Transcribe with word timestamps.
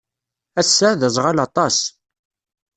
Ass-a, 0.61 0.89
d 0.99 1.01
aẓɣal 1.07 1.39
aṭas. 1.47 1.77